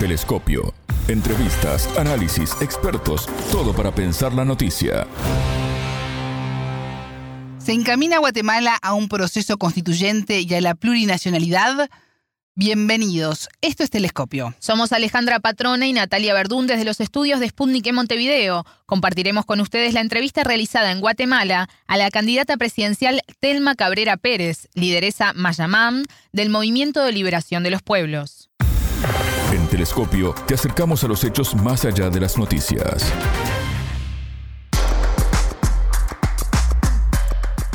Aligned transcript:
Telescopio. 0.00 0.72
Entrevistas, 1.08 1.86
análisis, 1.98 2.56
expertos, 2.62 3.26
todo 3.52 3.74
para 3.74 3.94
pensar 3.94 4.32
la 4.32 4.46
noticia. 4.46 5.06
¿Se 7.58 7.72
encamina 7.72 8.16
Guatemala 8.16 8.78
a 8.80 8.94
un 8.94 9.10
proceso 9.10 9.58
constituyente 9.58 10.40
y 10.40 10.54
a 10.54 10.62
la 10.62 10.74
plurinacionalidad? 10.74 11.90
Bienvenidos, 12.54 13.50
esto 13.60 13.84
es 13.84 13.90
Telescopio. 13.90 14.54
Somos 14.58 14.92
Alejandra 14.92 15.38
Patrona 15.38 15.86
y 15.86 15.92
Natalia 15.92 16.32
Verdún 16.32 16.66
desde 16.66 16.86
los 16.86 16.98
estudios 17.00 17.38
de 17.38 17.50
Sputnik 17.50 17.86
en 17.86 17.96
Montevideo. 17.96 18.64
Compartiremos 18.86 19.44
con 19.44 19.60
ustedes 19.60 19.92
la 19.92 20.00
entrevista 20.00 20.44
realizada 20.44 20.92
en 20.92 21.00
Guatemala 21.00 21.68
a 21.86 21.96
la 21.98 22.10
candidata 22.10 22.56
presidencial 22.56 23.20
Telma 23.38 23.74
Cabrera 23.74 24.16
Pérez, 24.16 24.66
lideresa 24.72 25.34
Mayamán 25.34 26.04
del 26.32 26.48
Movimiento 26.48 27.04
de 27.04 27.12
Liberación 27.12 27.62
de 27.62 27.70
los 27.70 27.82
Pueblos. 27.82 28.50
Te 30.46 30.54
acercamos 30.54 31.02
a 31.04 31.08
los 31.08 31.24
hechos 31.24 31.54
más 31.54 31.86
allá 31.86 32.10
de 32.10 32.20
las 32.20 32.36
noticias. 32.36 33.02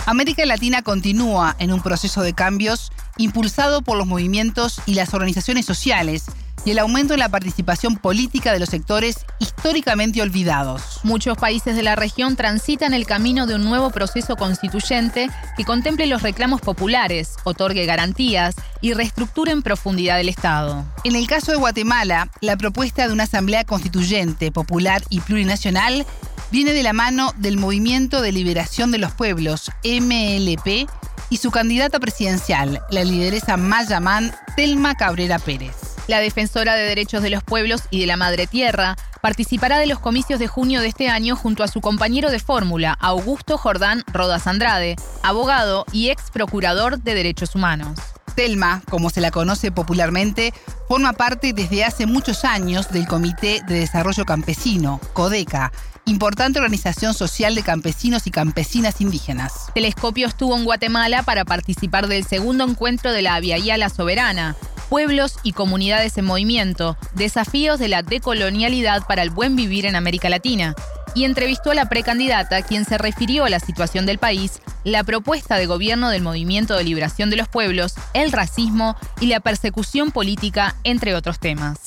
América 0.05 0.45
Latina 0.45 0.83
continúa 0.83 1.55
en 1.57 1.73
un 1.73 1.81
proceso 1.81 2.21
de 2.21 2.33
cambios 2.33 2.91
impulsado 3.17 3.81
por 3.81 3.97
los 3.97 4.05
movimientos 4.05 4.79
y 4.85 4.93
las 4.93 5.15
organizaciones 5.15 5.65
sociales 5.65 6.25
y 6.65 6.71
el 6.71 6.79
aumento 6.79 7.13
en 7.13 7.19
la 7.19 7.29
participación 7.29 7.95
política 7.95 8.51
de 8.51 8.59
los 8.59 8.69
sectores 8.69 9.17
históricamente 9.39 10.21
olvidados. 10.21 10.99
Muchos 11.03 11.37
países 11.37 11.75
de 11.75 11.83
la 11.83 11.95
región 11.95 12.35
transitan 12.35 12.93
el 12.93 13.05
camino 13.05 13.45
de 13.45 13.55
un 13.55 13.63
nuevo 13.63 13.91
proceso 13.91 14.35
constituyente 14.35 15.29
que 15.55 15.63
contemple 15.63 16.07
los 16.07 16.23
reclamos 16.23 16.61
populares, 16.61 17.35
otorgue 17.43 17.85
garantías 17.85 18.55
y 18.81 18.93
reestructure 18.93 19.51
en 19.51 19.61
profundidad 19.61 20.19
el 20.19 20.29
Estado. 20.29 20.83
En 21.03 21.15
el 21.15 21.27
caso 21.27 21.51
de 21.51 21.57
Guatemala, 21.57 22.29
la 22.41 22.57
propuesta 22.57 23.07
de 23.07 23.13
una 23.13 23.23
asamblea 23.23 23.63
constituyente, 23.63 24.51
popular 24.51 25.03
y 25.09 25.21
plurinacional 25.21 26.05
viene 26.51 26.73
de 26.73 26.83
la 26.83 26.93
mano 26.93 27.31
del 27.37 27.57
Movimiento 27.57 28.21
de 28.21 28.31
Liberación 28.31 28.91
de 28.91 28.97
los 28.97 29.11
Pueblos, 29.11 29.71
MLP, 29.83 30.87
y 31.29 31.37
su 31.37 31.51
candidata 31.51 31.99
presidencial, 31.99 32.81
la 32.91 33.03
lideresa 33.03 33.57
Mayamán 33.57 34.31
Telma 34.55 34.95
Cabrera 34.95 35.39
Pérez. 35.39 35.84
La 36.07 36.19
defensora 36.19 36.75
de 36.75 36.83
derechos 36.83 37.23
de 37.23 37.31
los 37.31 37.43
pueblos 37.43 37.81
y 37.89 37.99
de 37.99 38.05
la 38.05 38.15
madre 38.15 38.45
tierra 38.45 38.95
participará 39.21 39.79
de 39.79 39.87
los 39.87 39.99
comicios 39.99 40.39
de 40.39 40.47
junio 40.47 40.81
de 40.81 40.87
este 40.87 41.09
año 41.09 41.35
junto 41.35 41.63
a 41.63 41.67
su 41.67 41.81
compañero 41.81 42.29
de 42.29 42.39
fórmula, 42.39 42.95
Augusto 43.01 43.57
Jordán 43.57 44.03
Rodas 44.13 44.45
Andrade, 44.45 44.97
abogado 45.23 45.85
y 45.91 46.09
ex 46.09 46.29
procurador 46.29 46.99
de 46.99 47.15
derechos 47.15 47.55
humanos. 47.55 47.97
Telma, 48.35 48.83
como 48.89 49.09
se 49.09 49.21
la 49.21 49.31
conoce 49.31 49.71
popularmente, 49.71 50.53
forma 50.87 51.13
parte 51.13 51.53
desde 51.53 51.83
hace 51.83 52.05
muchos 52.05 52.45
años 52.45 52.89
del 52.89 53.07
Comité 53.07 53.61
de 53.67 53.79
Desarrollo 53.79 54.25
Campesino, 54.25 54.99
CODECA, 55.13 55.71
importante 56.05 56.59
organización 56.59 57.15
social 57.15 57.55
de 57.55 57.63
campesinos 57.63 58.27
y 58.27 58.31
campesinas 58.31 59.01
indígenas. 59.01 59.71
Telescopio 59.73 60.27
estuvo 60.27 60.55
en 60.55 60.65
Guatemala 60.65 61.23
para 61.23 61.45
participar 61.45 62.07
del 62.07 62.25
segundo 62.25 62.63
encuentro 62.65 63.11
de 63.11 63.23
la 63.23 63.35
Aviala 63.35 63.77
La 63.77 63.89
Soberana, 63.89 64.55
Pueblos 64.89 65.37
y 65.43 65.53
Comunidades 65.53 66.17
en 66.17 66.25
Movimiento, 66.25 66.97
Desafíos 67.13 67.79
de 67.79 67.87
la 67.87 68.01
Decolonialidad 68.01 69.05
para 69.07 69.21
el 69.23 69.29
Buen 69.29 69.55
Vivir 69.55 69.85
en 69.85 69.95
América 69.95 70.29
Latina, 70.29 70.75
y 71.15 71.23
entrevistó 71.23 71.71
a 71.71 71.75
la 71.75 71.89
precandidata, 71.89 72.61
quien 72.61 72.85
se 72.85 72.97
refirió 72.97 73.45
a 73.45 73.49
la 73.49 73.59
situación 73.59 74.05
del 74.05 74.19
país, 74.19 74.61
la 74.83 75.03
propuesta 75.03 75.57
de 75.57 75.65
gobierno 75.65 76.09
del 76.09 76.21
Movimiento 76.21 76.75
de 76.75 76.83
Liberación 76.83 77.29
de 77.29 77.37
los 77.37 77.47
Pueblos, 77.47 77.95
el 78.13 78.31
racismo 78.31 78.95
y 79.21 79.27
la 79.27 79.39
persecución 79.39 80.11
política, 80.11 80.75
entre 80.83 81.15
otros 81.15 81.39
temas. 81.39 81.79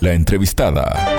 La 0.00 0.12
entrevistada 0.12 1.11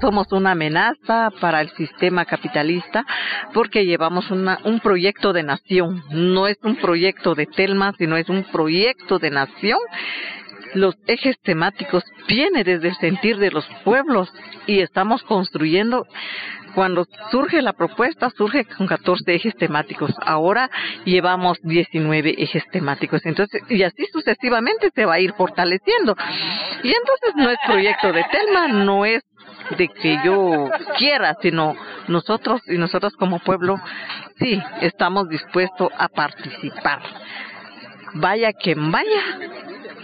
somos 0.00 0.30
una 0.32 0.52
amenaza 0.52 1.30
para 1.40 1.60
el 1.60 1.70
sistema 1.70 2.24
capitalista 2.24 3.04
porque 3.52 3.84
llevamos 3.84 4.30
una, 4.30 4.58
un 4.64 4.80
proyecto 4.80 5.32
de 5.32 5.42
nación. 5.42 6.02
No 6.10 6.46
es 6.46 6.58
un 6.62 6.76
proyecto 6.76 7.34
de 7.34 7.46
Telma, 7.46 7.92
sino 7.98 8.16
es 8.16 8.28
un 8.28 8.44
proyecto 8.44 9.18
de 9.18 9.30
nación. 9.30 9.78
Los 10.74 10.96
ejes 11.06 11.36
temáticos 11.42 12.04
vienen 12.28 12.64
desde 12.64 12.88
el 12.88 12.96
sentir 12.96 13.38
de 13.38 13.50
los 13.50 13.66
pueblos 13.84 14.30
y 14.66 14.80
estamos 14.80 15.22
construyendo 15.22 16.06
cuando 16.74 17.06
surge 17.30 17.62
la 17.62 17.72
propuesta, 17.72 18.30
surge 18.30 18.64
con 18.64 18.86
14 18.86 19.34
ejes 19.34 19.56
temáticos. 19.56 20.12
Ahora 20.24 20.70
llevamos 21.04 21.58
19 21.62 22.34
ejes 22.38 22.62
temáticos. 22.70 23.24
Entonces, 23.24 23.62
y 23.68 23.82
así 23.82 24.06
sucesivamente 24.12 24.90
se 24.94 25.04
va 25.04 25.14
a 25.14 25.20
ir 25.20 25.32
fortaleciendo. 25.32 26.16
Y 26.82 26.88
entonces 26.88 27.34
no 27.36 27.50
es 27.50 27.58
proyecto 27.66 28.12
de 28.12 28.24
Telma, 28.30 28.68
no 28.68 29.04
es 29.04 29.22
de 29.76 29.88
que 29.88 30.18
yo 30.24 30.70
quiera, 30.96 31.36
sino 31.42 31.74
nosotros 32.08 32.62
y 32.66 32.78
nosotros 32.78 33.14
como 33.14 33.38
pueblo, 33.38 33.76
sí, 34.38 34.60
estamos 34.80 35.28
dispuestos 35.28 35.90
a 35.96 36.08
participar. 36.08 37.00
Vaya 38.14 38.52
quien 38.52 38.90
vaya, 38.90 39.22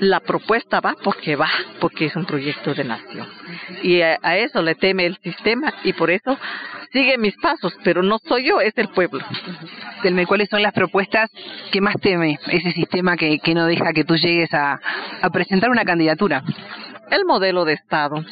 la 0.00 0.20
propuesta 0.20 0.80
va 0.80 0.94
porque 1.02 1.36
va, 1.36 1.48
porque 1.80 2.06
es 2.06 2.16
un 2.16 2.26
proyecto 2.26 2.75
de 2.75 2.84
nación. 2.84 3.26
Y 3.82 4.00
a, 4.00 4.19
eso 4.36 4.62
le 4.62 4.75
teme 4.75 5.06
el 5.06 5.16
sistema 5.19 5.72
y 5.84 5.92
por 5.92 6.10
eso 6.10 6.38
sigue 6.92 7.19
mis 7.19 7.36
pasos, 7.36 7.75
pero 7.82 8.02
no 8.02 8.19
soy 8.19 8.48
yo, 8.48 8.60
es 8.60 8.76
el 8.76 8.88
pueblo. 8.88 9.25
¿cuáles 10.28 10.50
son 10.50 10.62
las 10.62 10.75
propuestas 10.75 11.31
que 11.72 11.81
más 11.81 11.96
teme 12.00 12.38
ese 12.48 12.72
sistema 12.72 13.16
que, 13.16 13.38
que 13.38 13.54
no 13.54 13.66
deja 13.66 13.92
que 13.94 14.04
tú 14.04 14.16
llegues 14.16 14.52
a, 14.52 14.78
a 15.22 15.31
presentar 15.31 15.70
una 15.70 15.84
candidatura? 15.84 16.42
El 17.10 17.25
modelo 17.25 17.64
de 17.64 17.75
Estado 17.75 18.25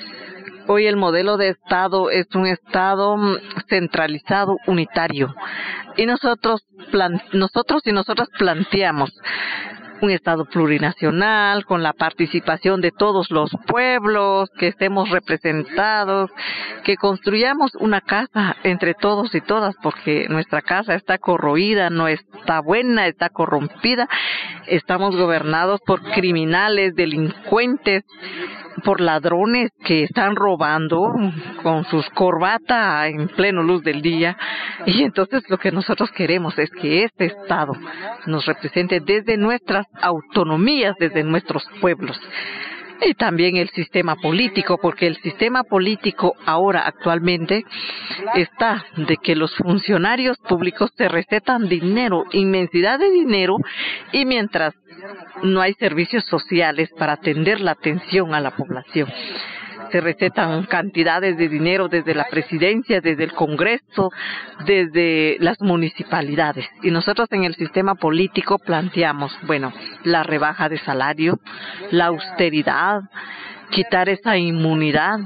Hoy 0.69 0.87
el 0.87 0.97
modelo 0.97 1.37
de 1.37 1.49
Estado 1.49 2.11
es 2.11 2.27
un 2.35 2.47
Estado 2.47 3.17
mm, 3.17 3.37
centralizado, 3.69 4.57
unitario. 4.67 5.35
Y 5.97 6.07
nosotros, 6.07 6.63
nosotros 7.33 7.83
y 7.85 7.93
nosotras 7.93 8.29
planteamos 8.39 9.11
un 10.03 10.11
Estado 10.11 10.45
plurinacional, 10.45 11.65
con 11.65 11.83
la 11.83 11.93
participación 11.93 12.81
de 12.81 12.91
todos 12.91 13.31
los 13.31 13.51
pueblos, 13.67 14.51
que 14.59 14.69
estemos 14.69 15.09
representados, 15.11 16.31
que 16.85 16.97
construyamos 16.97 17.75
una 17.77 18.01
casa 18.01 18.57
entre 18.65 18.95
todos 18.95 19.35
y 19.35 19.41
todas, 19.41 19.77
porque 19.81 20.27
nuestra 20.29 20.61
casa 20.61 20.95
está 20.95 21.19
corroída, 21.19 21.89
no 21.89 22.09
está 22.09 22.61
buena, 22.61 23.07
está 23.07 23.29
corrompida, 23.29 24.09
estamos 24.67 25.17
gobernados 25.17 25.81
por 25.87 26.03
criminales, 26.03 26.95
delincuentes, 26.95 28.05
por 28.85 29.01
ladrones 29.01 29.71
que 29.85 30.05
están 30.05 30.35
robando 30.35 31.13
con 31.63 31.85
sus 31.85 32.09
corbatas 32.11 33.09
en 33.09 33.29
pleno 33.29 33.63
luz 33.63 33.83
del 33.83 34.03
día. 34.03 34.37
Y 34.87 35.03
entonces 35.03 35.43
lo 35.49 35.59
que 35.59 35.71
nosotros 35.73 36.11
queremos 36.11 36.59
es 36.59 36.71
que 36.71 37.05
este 37.05 37.27
Estado 37.27 37.73
nos 38.27 38.47
represente 38.47 39.01
desde 39.01 39.37
nuestras 39.37 39.87
autonomías, 40.01 40.95
desde 40.99 41.23
nuestros 41.23 41.65
pueblos 41.81 42.19
y 43.05 43.15
también 43.15 43.57
el 43.57 43.69
sistema 43.71 44.17
político, 44.17 44.79
porque 44.79 45.07
el 45.07 45.17
sistema 45.17 45.65
político 45.65 46.35
ahora 46.47 46.87
actualmente 46.87 47.65
está 48.35 48.85
de 48.97 49.17
que 49.17 49.37
los 49.37 49.55
funcionarios 49.57 50.39
públicos 50.39 50.91
se 50.97 51.09
recetan 51.09 51.69
dinero, 51.69 52.25
inmensidad 52.33 52.99
de 52.99 53.11
dinero, 53.11 53.57
y 54.13 54.25
mientras 54.25 54.75
no 55.43 55.61
hay 55.61 55.75
servicios 55.75 56.25
sociales 56.27 56.91
para 56.99 57.15
atender 57.15 57.61
la 57.61 57.73
atención 57.73 58.35
a 58.35 58.41
la 58.41 58.53
población 58.53 59.09
se 59.93 60.01
recetan 60.01 60.65
cantidades 60.65 61.37
de 61.37 61.49
dinero 61.49 61.89
desde 61.89 62.15
la 62.15 62.25
presidencia, 62.25 63.01
desde 63.01 63.25
el 63.25 63.33
Congreso, 63.33 64.11
desde 64.65 65.37
las 65.41 65.61
municipalidades. 65.61 66.67
Y 66.83 66.91
nosotros 66.91 67.29
en 67.31 67.45
el 67.45 67.55
sistema 67.55 67.95
político 67.95 68.59
planteamos, 68.59 69.33
bueno, 69.47 69.73
la 70.05 70.23
rebaja 70.23 70.69
de 70.69 70.79
salario, 70.79 71.39
la 71.91 72.07
austeridad, 72.07 73.03
quitar 73.71 74.09
esa 74.09 74.37
inmunidad 74.37 75.21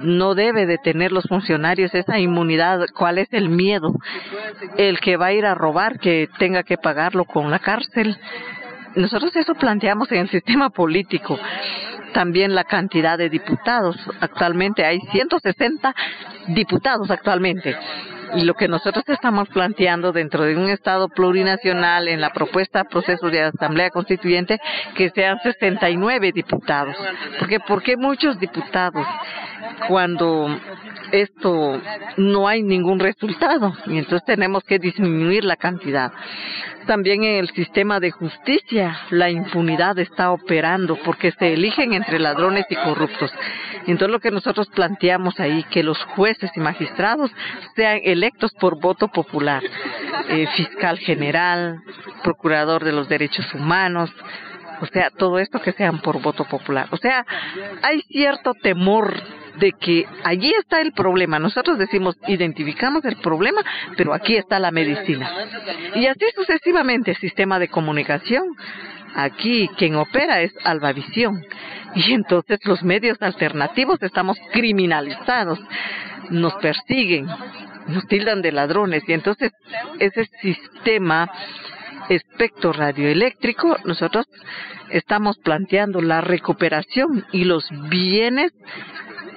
no 0.00 0.34
debe 0.34 0.66
de 0.66 0.78
tener 0.78 1.12
los 1.12 1.24
funcionarios 1.24 1.94
esa 1.94 2.18
inmunidad. 2.18 2.80
¿Cuál 2.94 3.18
es 3.18 3.28
el 3.32 3.48
miedo? 3.48 3.94
El 4.76 5.00
que 5.00 5.16
va 5.16 5.26
a 5.26 5.32
ir 5.32 5.46
a 5.46 5.54
robar, 5.54 5.98
que 5.98 6.28
tenga 6.38 6.62
que 6.62 6.76
pagarlo 6.76 7.24
con 7.24 7.50
la 7.50 7.58
cárcel. 7.58 8.16
Nosotros 8.96 9.34
eso 9.36 9.54
planteamos 9.54 10.10
en 10.10 10.18
el 10.18 10.28
sistema 10.30 10.70
político 10.70 11.38
también 12.16 12.54
la 12.54 12.64
cantidad 12.64 13.18
de 13.18 13.28
diputados. 13.28 13.94
Actualmente 14.20 14.86
hay 14.86 15.00
160 15.12 15.94
diputados 16.48 17.10
actualmente. 17.10 17.76
Y 18.34 18.44
lo 18.44 18.54
que 18.54 18.68
nosotros 18.68 19.04
estamos 19.08 19.50
planteando 19.50 20.12
dentro 20.12 20.44
de 20.44 20.56
un 20.56 20.70
Estado 20.70 21.10
plurinacional 21.10 22.08
en 22.08 22.22
la 22.22 22.30
propuesta 22.30 22.84
proceso 22.84 23.28
de 23.28 23.42
Asamblea 23.42 23.90
Constituyente 23.90 24.58
que 24.94 25.10
sean 25.10 25.38
69 25.42 26.32
diputados. 26.32 26.96
Porque, 27.38 27.60
¿Por 27.60 27.82
qué 27.82 27.98
muchos 27.98 28.40
diputados? 28.40 29.06
Cuando 29.88 30.48
esto 31.12 31.80
no 32.16 32.48
hay 32.48 32.62
ningún 32.62 32.98
resultado 32.98 33.74
y 33.86 33.98
entonces 33.98 34.24
tenemos 34.26 34.64
que 34.64 34.78
disminuir 34.78 35.44
la 35.44 35.56
cantidad. 35.56 36.12
También 36.86 37.24
en 37.24 37.36
el 37.36 37.50
sistema 37.50 37.98
de 37.98 38.12
justicia 38.12 39.00
la 39.10 39.28
impunidad 39.28 39.98
está 39.98 40.30
operando 40.30 40.96
porque 41.04 41.32
se 41.32 41.52
eligen 41.52 41.92
entre 41.92 42.20
ladrones 42.20 42.66
y 42.70 42.76
corruptos. 42.76 43.32
Entonces 43.86 44.10
lo 44.10 44.20
que 44.20 44.30
nosotros 44.30 44.68
planteamos 44.68 45.38
ahí, 45.40 45.64
que 45.64 45.82
los 45.82 46.02
jueces 46.04 46.50
y 46.54 46.60
magistrados 46.60 47.30
sean 47.74 48.00
electos 48.04 48.52
por 48.60 48.80
voto 48.80 49.08
popular, 49.08 49.62
eh, 50.28 50.46
fiscal 50.56 50.98
general, 50.98 51.80
procurador 52.22 52.84
de 52.84 52.92
los 52.92 53.08
derechos 53.08 53.52
humanos, 53.54 54.10
o 54.80 54.86
sea, 54.86 55.10
todo 55.10 55.38
esto 55.38 55.60
que 55.60 55.72
sean 55.72 56.00
por 56.00 56.20
voto 56.20 56.44
popular. 56.44 56.88
O 56.90 56.96
sea, 56.96 57.24
hay 57.82 58.02
cierto 58.02 58.52
temor 58.54 59.14
de 59.58 59.72
que 59.72 60.06
allí 60.24 60.52
está 60.58 60.80
el 60.80 60.92
problema. 60.92 61.38
Nosotros 61.38 61.78
decimos, 61.78 62.16
identificamos 62.26 63.04
el 63.04 63.16
problema, 63.16 63.62
pero 63.96 64.14
aquí 64.14 64.36
está 64.36 64.58
la 64.58 64.70
medicina. 64.70 65.30
Y 65.94 66.06
así 66.06 66.24
sucesivamente, 66.34 67.14
sistema 67.14 67.58
de 67.58 67.68
comunicación. 67.68 68.44
Aquí 69.14 69.68
quien 69.78 69.96
opera 69.96 70.42
es 70.42 70.52
Albavisión. 70.64 71.42
Y 71.94 72.12
entonces 72.12 72.58
los 72.64 72.82
medios 72.82 73.16
alternativos 73.22 74.02
estamos 74.02 74.36
criminalizados, 74.52 75.58
nos 76.28 76.54
persiguen, 76.54 77.26
nos 77.88 78.06
tildan 78.08 78.42
de 78.42 78.52
ladrones. 78.52 79.02
Y 79.08 79.14
entonces 79.14 79.52
ese 79.98 80.26
sistema 80.42 81.30
espectro 82.08 82.72
radioeléctrico, 82.72 83.76
nosotros 83.84 84.26
estamos 84.90 85.38
planteando 85.38 86.00
la 86.00 86.20
recuperación 86.20 87.24
y 87.32 87.44
los 87.44 87.66
bienes 87.88 88.52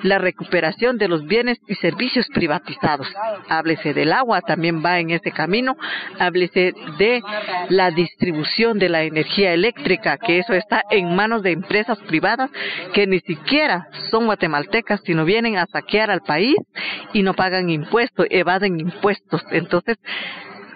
la 0.04 0.18
recuperación 0.18 0.98
de 0.98 1.08
los 1.08 1.26
bienes 1.26 1.60
y 1.68 1.76
servicios 1.76 2.28
privatizados. 2.34 3.08
Háblese 3.50 3.94
del 3.94 4.14
agua, 4.14 4.42
también 4.42 4.84
va 4.84 5.00
en 5.00 5.12
ese 5.12 5.32
camino. 5.32 5.78
Háblese 6.20 6.74
de 6.98 7.22
la 7.70 7.92
distribución 7.92 8.80
de 8.80 8.90
la 8.90 9.04
energía 9.04 9.54
eléctrica, 9.54 10.18
que 10.18 10.40
eso 10.40 10.54
está 10.54 10.84
en 10.90 11.16
manos 11.16 11.44
de 11.44 11.52
empresas 11.52 11.98
privadas 12.08 12.50
que 12.94 13.08
ni 13.08 13.20
siquiera 13.20 13.88
son 14.10 14.26
guatemaltecas, 14.26 15.02
sino 15.06 15.26
vienen 15.26 15.58
a 15.58 15.66
saquear 15.66 16.12
al 16.12 16.22
país 16.22 16.56
y 17.14 17.24
no 17.24 17.34
pagan 17.34 17.70
impuestos, 17.70 18.28
evaden 18.30 18.80
impuestos. 18.80 19.44
Entonces, 19.52 19.98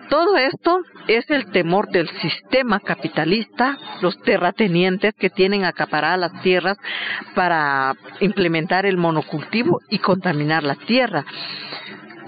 todo 0.09 0.37
esto 0.37 0.81
es 1.07 1.29
el 1.29 1.51
temor 1.51 1.89
del 1.89 2.09
sistema 2.21 2.79
capitalista, 2.79 3.77
los 4.01 4.17
terratenientes 4.21 5.13
que 5.17 5.29
tienen 5.29 5.65
acaparadas 5.65 6.19
las 6.19 6.41
tierras 6.41 6.77
para 7.35 7.95
implementar 8.19 8.85
el 8.85 8.97
monocultivo 8.97 9.79
y 9.89 9.99
contaminar 9.99 10.63
la 10.63 10.75
tierra. 10.75 11.25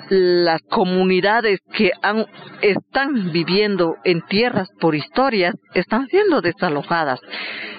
Las 0.09 0.61
comunidades 0.69 1.59
que 1.73 1.91
han, 2.01 2.25
están 2.61 3.31
viviendo 3.31 3.95
en 4.03 4.21
tierras 4.21 4.69
por 4.79 4.95
historias 4.95 5.55
están 5.73 6.07
siendo 6.07 6.41
desalojadas. 6.41 7.19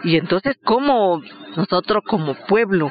Y 0.02 0.16
entonces, 0.16 0.56
¿cómo 0.64 1.22
nosotros 1.56 2.03
como 2.06 2.35
pueblo 2.35 2.91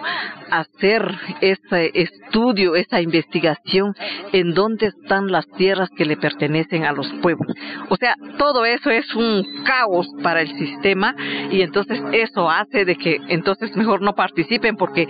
hacer 0.49 1.03
ese 1.41 1.91
estudio, 1.93 2.75
esa 2.75 3.01
investigación 3.01 3.95
en 4.31 4.53
dónde 4.53 4.87
están 4.87 5.27
las 5.31 5.47
tierras 5.57 5.89
que 5.95 6.05
le 6.05 6.17
pertenecen 6.17 6.85
a 6.85 6.91
los 6.91 7.07
pueblos. 7.21 7.55
O 7.89 7.97
sea, 7.97 8.15
todo 8.37 8.65
eso 8.65 8.89
es 8.89 9.13
un 9.15 9.63
caos 9.63 10.07
para 10.23 10.41
el 10.41 10.49
sistema 10.57 11.15
y 11.51 11.61
entonces 11.61 12.01
eso 12.11 12.49
hace 12.49 12.85
de 12.85 12.95
que 12.95 13.17
entonces 13.29 13.75
mejor 13.75 14.01
no 14.01 14.13
participen 14.13 14.75
porque 14.75 15.05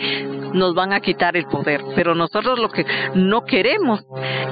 nos 0.53 0.73
van 0.73 0.93
a 0.93 0.99
quitar 0.99 1.35
el 1.35 1.45
poder. 1.45 1.81
Pero 1.95 2.15
nosotros 2.15 2.59
lo 2.59 2.69
que 2.69 2.85
no 3.13 3.45
queremos 3.45 4.05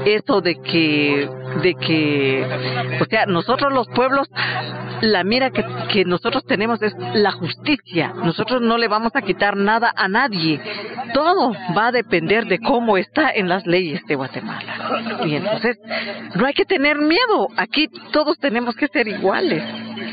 eso 0.06 0.42
de 0.42 0.56
que 0.62 1.30
de 1.62 1.76
que 1.76 2.46
o 3.02 3.06
sea, 3.06 3.26
nosotros 3.26 3.72
los 3.74 3.88
pueblos 3.90 4.28
la 5.02 5.24
mira 5.24 5.52
que, 5.52 5.66
que 5.92 6.06
nosotros 6.06 6.46
tenemos 6.46 6.82
es 6.82 6.94
la 7.14 7.32
justicia. 7.32 8.14
Nosotros 8.16 8.62
no 8.62 8.78
le 8.78 8.88
vamos 8.94 9.16
a 9.16 9.24
quitar 9.24 9.58
nada 9.58 9.92
a 9.96 10.08
nadie. 10.08 10.62
Todo 11.16 11.52
va 11.76 11.88
a 11.88 11.92
depender 11.92 12.46
de 12.46 12.60
cómo 12.60 12.96
está 12.96 13.32
en 13.32 13.50
las 13.50 13.66
leyes 13.66 14.06
de 14.06 14.14
Guatemala. 14.14 14.72
Y 15.26 15.36
entonces, 15.36 15.80
no 16.36 16.46
hay 16.46 16.54
que 16.54 16.66
tener 16.66 17.00
miedo. 17.00 17.48
Aquí 17.58 17.90
todos 18.12 18.38
tenemos 18.38 18.76
que 18.76 18.88
ser 18.90 19.08
iguales. 19.08 19.64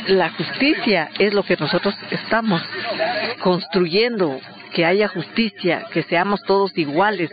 La 0.08 0.30
justicia 0.30 1.10
es 1.18 1.34
lo 1.34 1.42
que 1.42 1.58
nosotros 1.58 1.94
estamos 2.10 2.62
construyendo 3.42 4.40
que 4.72 4.84
haya 4.84 5.08
justicia, 5.08 5.86
que 5.92 6.02
seamos 6.04 6.42
todos 6.44 6.76
iguales, 6.76 7.30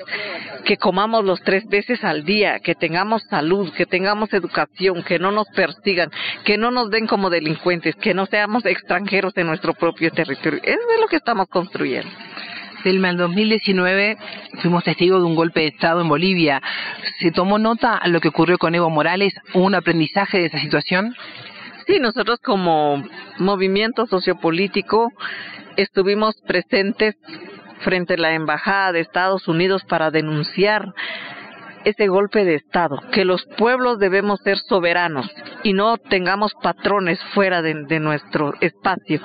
que 0.66 0.78
comamos 0.78 1.24
los 1.24 1.42
tres 1.42 1.66
veces 1.68 2.04
al 2.04 2.24
día, 2.24 2.60
que 2.60 2.76
tengamos 2.76 3.24
salud, 3.30 3.72
que 3.74 3.86
tengamos 3.86 4.34
educación, 4.34 5.04
que 5.04 5.20
no 5.20 5.32
nos 5.32 5.48
persigan, 5.50 6.12
que 6.44 6.58
no 6.58 6.72
nos 6.72 6.90
den 6.90 7.08
como 7.08 7.30
delincuentes, 7.30 7.96
que 7.96 8.14
no 8.14 8.26
seamos 8.26 8.66
extranjeros 8.66 9.36
en 9.38 9.48
nuestro 9.48 9.74
propio 9.74 10.12
territorio. 10.12 10.60
Eso 10.64 10.80
es 10.96 11.02
lo 11.02 11.08
que 11.08 11.18
estamos 11.18 11.48
construyendo. 11.48 12.10
Selma, 12.84 13.10
en 13.10 13.18
2019 13.18 14.18
fuimos 14.62 14.84
testigos 14.84 15.22
de 15.22 15.28
un 15.28 15.36
golpe 15.36 15.62
de 15.62 15.68
Estado 15.68 16.02
en 16.02 16.10
Bolivia. 16.10 16.62
¿Se 17.20 17.32
tomó 17.32 17.58
nota 17.58 18.00
lo 18.06 18.22
que 18.22 18.30
ocurrió 18.30 18.58
con 18.58 18.76
Evo 18.76 18.90
Morales? 18.90 19.34
¿Hubo 19.54 19.66
un 19.66 19.76
aprendizaje 19.76 20.40
de 20.40 20.46
esa 20.46 20.60
situación? 20.60 21.16
Sí, 21.88 22.02
nosotros 22.02 22.40
como 22.44 23.02
movimiento 23.40 24.06
sociopolítico 24.08 25.10
estuvimos 25.78 26.36
presentes 26.46 27.16
frente 27.80 28.16
a 28.16 28.18
la 28.18 28.34
Embajada 28.34 28.92
de 28.92 29.00
Estados 29.00 29.48
Unidos 29.48 29.86
para 29.88 30.12
denunciar 30.12 30.94
ese 31.86 32.08
golpe 32.08 32.44
de 32.44 32.56
Estado, 32.56 33.00
que 33.14 33.24
los 33.24 33.46
pueblos 33.58 34.00
debemos 34.00 34.42
ser 34.42 34.58
soberanos 34.58 35.32
y 35.64 35.72
no 35.72 35.98
tengamos 35.98 36.54
patrones 36.62 37.24
fuera 37.34 37.62
de, 37.62 38.00
nuestro 38.02 38.54
espacio. 38.60 39.22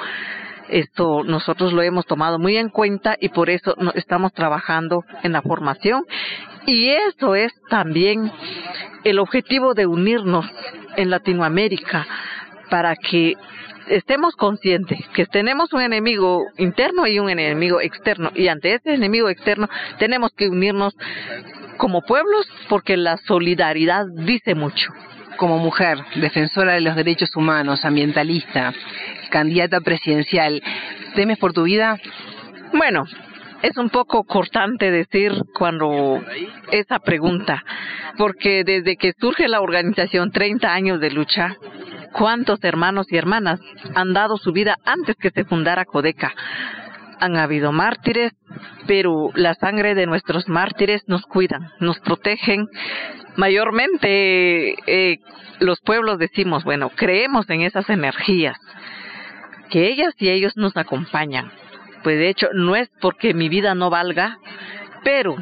Esto 0.69 1.25
nosotros 1.25 1.73
lo 1.73 1.83
hemos 1.83 2.07
tomado 2.07 2.39
muy 2.39 2.59
en 2.59 2.69
cuenta 2.69 3.17
y 3.21 3.31
por 3.31 3.51
eso 3.51 3.75
estamos 3.95 4.33
trabajando 4.35 5.03
en 5.25 5.33
la 5.33 5.43
formación 5.43 6.05
y 6.65 6.91
eso 6.91 7.35
es 7.35 7.53
también 7.69 8.31
el 9.03 9.19
objetivo 9.19 9.75
de 9.75 9.87
unirnos 9.87 10.47
en 10.97 11.11
Latinoamérica 11.11 12.07
para 12.73 12.97
que 12.97 13.35
estemos 13.87 14.35
conscientes 14.35 14.99
que 15.13 15.27
tenemos 15.27 15.75
un 15.75 15.83
enemigo 15.83 16.47
interno 16.57 17.07
y 17.07 17.19
un 17.19 17.29
enemigo 17.29 17.83
externo 17.83 18.33
y 18.35 18.49
ante 18.49 18.73
ese 18.73 18.95
enemigo 18.95 19.29
externo 19.29 19.69
tenemos 19.99 20.33
que 20.35 20.49
unirnos 20.49 20.97
como 21.77 22.01
pueblos 22.01 22.49
porque 22.71 22.97
la 22.97 23.19
solidaridad 23.19 24.07
dice 24.25 24.55
mucho. 24.55 24.91
Como 25.37 25.59
mujer, 25.59 25.99
defensora 26.15 26.73
de 26.73 26.81
los 26.81 26.97
derechos 26.97 27.37
humanos, 27.37 27.85
ambientalista, 27.85 28.73
candidata 29.29 29.83
presidencial, 29.83 30.63
¿temes 31.15 31.37
por 31.37 31.53
tu 31.53 31.65
vida? 31.65 31.99
Bueno, 32.73 33.05
es 33.61 33.77
un 33.77 33.91
poco 33.91 34.25
cortante 34.25 34.91
decir 34.91 35.33
cuando 35.55 36.23
esa 36.71 37.01
pregunta, 37.01 37.63
porque 38.17 38.65
desde 38.65 38.97
que 38.97 39.13
surge 39.21 39.47
la 39.47 39.61
organización 39.61 40.33
30 40.33 40.73
años 40.73 41.01
de 41.01 41.11
lucha, 41.11 41.57
¿Cuántos 42.13 42.63
hermanos 42.63 43.11
y 43.11 43.17
hermanas 43.17 43.61
han 43.95 44.13
dado 44.13 44.37
su 44.37 44.53
vida 44.53 44.77
antes 44.85 45.17
que 45.17 45.31
se 45.31 45.45
fundara 45.45 45.85
Codeca? 45.85 46.35
Han 47.21 47.37
habido 47.37 47.73
mártires, 47.73 48.33
pero 48.87 49.31
la 49.35 49.55
sangre 49.55 49.95
de 49.95 50.07
nuestros 50.07 50.49
mártires 50.49 51.03
nos 51.07 51.23
cuidan, 51.23 51.71
nos 51.81 51.99
protegen. 52.01 52.69
Mayormente 53.37 54.75
eh, 54.87 55.19
los 55.61 55.81
pueblos 55.81 56.19
decimos, 56.19 56.65
bueno, 56.65 56.91
creemos 56.91 57.49
en 57.49 57.63
esas 57.63 57.89
energías, 57.89 58.59
que 59.71 59.89
ellas 59.89 60.15
y 60.19 60.29
ellos 60.29 60.53
nos 60.57 60.77
acompañan. 60.77 61.51
Pues 62.03 62.19
de 62.19 62.29
hecho 62.29 62.49
no 62.53 62.77
es 62.77 62.91
porque 63.01 63.33
mi 63.33 63.49
vida 63.49 63.75
no 63.75 63.89
valga, 63.89 64.39
pero 65.05 65.37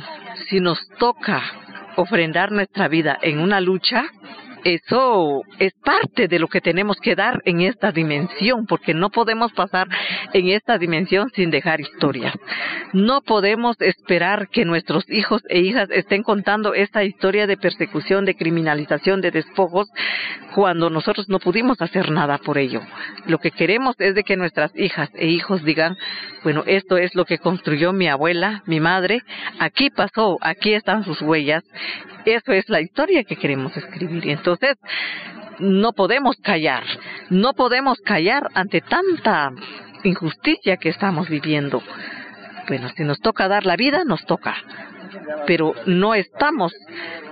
si 0.49 0.61
nos 0.61 0.79
toca 0.99 1.43
ofrendar 1.97 2.53
nuestra 2.53 2.89
vida 2.89 3.19
en 3.23 3.41
una 3.41 3.61
lucha, 3.61 4.05
eso 4.65 5.43
es 5.59 5.73
parte 5.85 6.29
de 6.29 6.39
lo 6.39 6.49
que 6.49 6.61
tenemos 6.61 6.99
que 7.01 7.15
dar 7.15 7.41
en 7.45 7.61
esta 7.61 7.93
dimensión, 7.93 8.67
porque 8.67 8.95
no 8.95 9.11
podemos 9.11 9.53
pasar 9.53 9.89
en 10.33 10.49
esta 10.49 10.79
dimensión 10.79 11.31
sin 11.35 11.51
dejar 11.51 11.81
historias. 11.81 12.35
No 12.93 13.21
podemos 13.23 13.77
esperar 13.81 14.49
que 14.49 14.65
nuestros 14.65 15.09
hijos 15.09 15.43
e 15.49 15.61
hijas 15.61 15.89
estén 15.91 16.23
contando 16.23 16.75
esta 16.75 17.05
historia 17.05 17.47
de 17.47 17.57
persecución, 17.57 18.25
de 18.25 18.37
criminalización, 18.37 19.21
de 19.21 19.31
despojos, 19.31 19.89
cuando 20.55 20.91
nosotros 20.91 21.29
no 21.29 21.39
pudimos 21.39 21.81
hacer 21.81 22.11
nada 22.11 22.39
por 22.39 22.59
ello. 22.59 22.81
Lo 23.27 23.39
que 23.39 23.51
queremos 23.51 23.95
es 23.99 24.15
de 24.15 24.25
que 24.25 24.37
nuestras 24.37 24.73
hijas 24.77 25.11
e 25.15 25.29
hijos 25.29 25.65
digan, 25.65 25.97
bueno, 26.43 26.65
esto 26.67 26.97
es 26.97 27.15
lo 27.15 27.25
que 27.25 27.39
construyó 27.39 27.93
mi 27.93 28.09
abuela, 28.09 28.63
mi 28.67 28.81
madre, 28.81 29.23
aquí 29.59 29.91
pasó, 29.91 30.39
aquí 30.41 30.75
están 30.75 31.05
sus 31.05 31.21
huellas, 31.23 31.65
eso 32.25 32.53
es 32.53 32.69
la 32.69 32.81
historia 32.81 33.25
que 33.25 33.37
queremos 33.37 33.77
escribir. 33.77 34.27
Y 34.27 34.31
entonces, 34.53 34.77
no 35.59 35.93
podemos 35.93 36.37
callar, 36.37 36.85
no 37.29 37.53
podemos 37.53 37.99
callar 38.01 38.49
ante 38.55 38.81
tanta 38.81 39.51
injusticia 40.05 40.79
que 40.79 40.89
estamos 40.89 41.29
viviendo 41.29 41.83
bueno, 42.71 42.89
si 42.97 43.03
nos 43.03 43.19
toca 43.19 43.49
dar 43.49 43.67
la 43.67 43.75
vida, 43.75 44.05
nos 44.05 44.25
toca. 44.27 44.55
Pero 45.45 45.75
no 45.87 46.15
estamos 46.15 46.73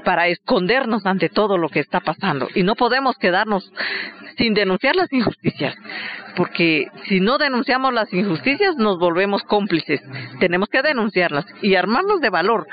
para 0.04 0.26
escondernos 0.26 1.06
ante 1.06 1.28
todo 1.28 1.56
lo 1.56 1.68
que 1.68 1.78
está 1.78 2.00
pasando 2.00 2.48
y 2.56 2.64
no 2.64 2.74
podemos 2.74 3.16
quedarnos 3.18 3.70
sin 4.36 4.52
denunciar 4.54 4.96
las 4.96 5.12
injusticias, 5.12 5.76
porque 6.34 6.88
si 7.06 7.20
no 7.20 7.38
denunciamos 7.38 7.92
las 7.92 8.12
injusticias 8.12 8.76
nos 8.76 8.98
volvemos 8.98 9.44
cómplices. 9.44 10.00
Tenemos 10.40 10.68
que 10.68 10.82
denunciarlas 10.82 11.46
y 11.62 11.76
armarnos 11.76 12.20
de 12.20 12.30
valor, 12.30 12.66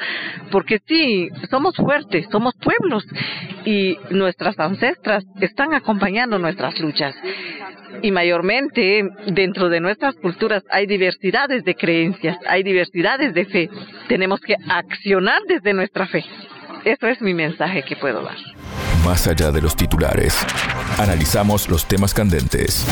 porque 0.50 0.80
sí, 0.88 1.30
somos 1.52 1.76
fuertes, 1.76 2.26
somos 2.32 2.56
pueblos 2.56 3.06
y 3.66 3.98
nuestras 4.12 4.58
ancestras 4.60 5.24
están 5.42 5.74
acompañando 5.74 6.40
nuestras 6.40 6.80
luchas. 6.80 7.16
Y 8.02 8.12
mayormente 8.12 9.04
dentro 9.28 9.70
de 9.70 9.80
nuestras 9.80 10.16
culturas 10.16 10.64
hay 10.70 10.86
diversidades 10.86 11.64
de 11.64 11.76
creencias, 11.76 12.38
hay 12.48 12.64
diversidades 12.64 13.34
de 13.34 13.46
fe. 13.46 13.70
Tenemos 14.08 14.40
que 14.42 14.56
accionar 14.70 15.42
desde 15.48 15.74
nuestra 15.74 16.08
fe. 16.08 16.24
Eso 16.84 17.08
es 17.08 17.22
mi 17.22 17.34
mensaje 17.34 17.84
que 17.84 17.96
puedo 17.96 18.22
dar. 18.22 18.38
Más 19.04 19.28
allá 19.28 19.52
de 19.52 19.62
los 19.62 19.76
titulares, 19.76 20.46
analizamos 21.00 21.70
los 21.70 21.86
temas 21.86 22.14
candentes. 22.14 22.86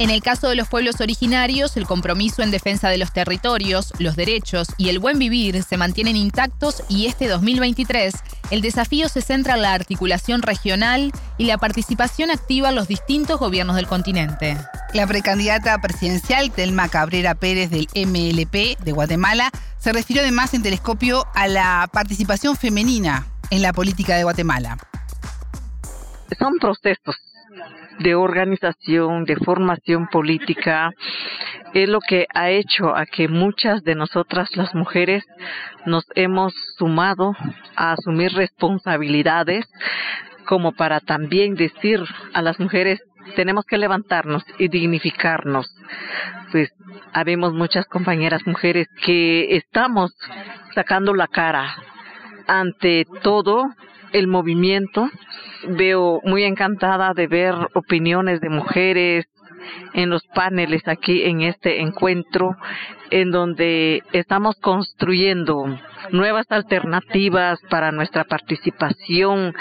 En 0.00 0.10
el 0.10 0.22
caso 0.22 0.48
de 0.48 0.54
los 0.54 0.68
pueblos 0.68 1.00
originarios, 1.00 1.76
el 1.76 1.84
compromiso 1.84 2.42
en 2.42 2.52
defensa 2.52 2.88
de 2.88 2.98
los 2.98 3.12
territorios, 3.12 3.92
los 3.98 4.14
derechos 4.14 4.68
y 4.76 4.90
el 4.90 5.00
buen 5.00 5.18
vivir 5.18 5.60
se 5.64 5.76
mantienen 5.76 6.14
intactos 6.14 6.84
y 6.88 7.06
este 7.06 7.26
2023 7.26 8.14
el 8.52 8.60
desafío 8.60 9.08
se 9.08 9.22
centra 9.22 9.54
en 9.54 9.62
la 9.62 9.74
articulación 9.74 10.42
regional 10.42 11.10
y 11.36 11.46
la 11.46 11.58
participación 11.58 12.30
activa 12.30 12.68
en 12.68 12.76
los 12.76 12.86
distintos 12.86 13.40
gobiernos 13.40 13.74
del 13.74 13.88
continente. 13.88 14.56
La 14.94 15.04
precandidata 15.08 15.80
presidencial 15.80 16.52
Telma 16.52 16.88
Cabrera 16.88 17.34
Pérez 17.34 17.68
del 17.70 17.88
MLP 17.96 18.78
de 18.78 18.92
Guatemala 18.92 19.50
se 19.78 19.92
refirió 19.92 20.22
además 20.22 20.54
en 20.54 20.62
telescopio 20.62 21.26
a 21.34 21.48
la 21.48 21.88
participación 21.92 22.56
femenina 22.56 23.26
en 23.50 23.62
la 23.62 23.72
política 23.72 24.14
de 24.14 24.22
Guatemala. 24.22 24.78
Son 26.38 26.56
procesos 26.60 27.16
de 27.98 28.14
organización, 28.14 29.24
de 29.24 29.36
formación 29.36 30.08
política, 30.08 30.90
es 31.74 31.88
lo 31.88 32.00
que 32.00 32.26
ha 32.34 32.50
hecho 32.50 32.96
a 32.96 33.06
que 33.06 33.28
muchas 33.28 33.82
de 33.82 33.94
nosotras 33.94 34.56
las 34.56 34.74
mujeres 34.74 35.24
nos 35.86 36.04
hemos 36.14 36.54
sumado 36.76 37.34
a 37.76 37.92
asumir 37.92 38.32
responsabilidades 38.32 39.66
como 40.46 40.72
para 40.72 41.00
también 41.00 41.54
decir 41.54 42.00
a 42.32 42.40
las 42.40 42.58
mujeres 42.58 43.00
tenemos 43.36 43.66
que 43.66 43.76
levantarnos 43.76 44.42
y 44.58 44.68
dignificarnos. 44.68 45.66
Pues 46.50 46.70
habemos 47.12 47.52
muchas 47.52 47.84
compañeras 47.86 48.46
mujeres 48.46 48.88
que 49.04 49.56
estamos 49.56 50.12
sacando 50.74 51.14
la 51.14 51.26
cara 51.26 51.76
ante 52.46 53.04
todo 53.22 53.68
el 54.12 54.26
movimiento. 54.28 55.08
Veo 55.68 56.20
muy 56.24 56.44
encantada 56.44 57.12
de 57.14 57.26
ver 57.26 57.54
opiniones 57.74 58.40
de 58.40 58.48
mujeres 58.48 59.26
en 59.92 60.10
los 60.10 60.22
paneles 60.34 60.86
aquí 60.86 61.24
en 61.24 61.42
este 61.42 61.80
encuentro, 61.80 62.56
en 63.10 63.30
donde 63.30 64.02
estamos 64.12 64.56
construyendo 64.60 65.78
nuevas 66.10 66.46
alternativas 66.50 67.58
para 67.70 67.92
nuestra 67.92 68.24
participación, 68.24 69.54